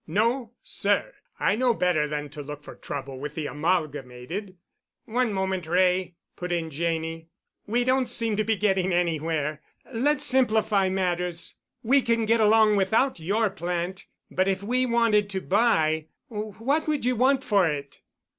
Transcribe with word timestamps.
No, 0.07 0.53
sir, 0.63 1.13
I 1.39 1.55
know 1.55 1.75
better 1.75 2.07
than 2.07 2.29
to 2.29 2.41
look 2.41 2.63
for 2.63 2.73
trouble 2.73 3.19
with 3.19 3.35
the 3.35 3.45
Amalgamated." 3.45 4.57
"One 5.05 5.31
moment, 5.31 5.67
Wray," 5.67 6.15
put 6.35 6.51
in 6.51 6.71
Janney; 6.71 7.27
"we 7.67 7.83
don't 7.83 8.09
seem 8.09 8.35
to 8.37 8.43
be 8.43 8.55
getting 8.55 8.91
anywhere. 8.93 9.61
Let's 9.93 10.23
simplify 10.23 10.89
matters. 10.89 11.55
We 11.83 12.01
can 12.01 12.25
get 12.25 12.39
along 12.39 12.77
without 12.77 13.19
your 13.19 13.51
plant, 13.51 14.07
but 14.31 14.47
if 14.47 14.63
we 14.63 14.87
wanted 14.87 15.29
to 15.29 15.39
buy, 15.41 16.07
what 16.29 16.87
would 16.87 17.05
you 17.05 17.15
want 17.15 17.43
for 17.43 17.67
it?" 17.69 18.01